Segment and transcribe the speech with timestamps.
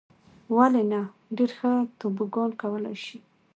[0.55, 1.01] ولې نه.
[1.37, 3.17] ډېر ښه توبوګان کولای شې.